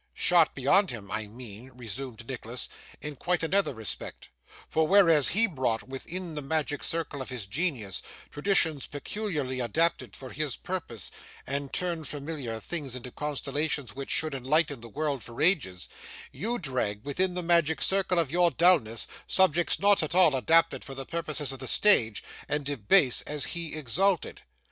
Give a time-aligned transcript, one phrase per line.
[0.15, 2.67] 'Shot beyond him, I mean,' resumed Nicholas,
[3.03, 4.29] 'in quite another respect,
[4.67, 8.01] for, whereas he brought within the magic circle of his genius,
[8.31, 11.11] traditions peculiarly adapted for his purpose,
[11.45, 15.87] and turned familiar things into constellations which should enlighten the world for ages,
[16.31, 20.95] you drag within the magic circle of your dulness, subjects not at all adapted to
[20.95, 24.41] the purposes of the stage, and debase as he exalted.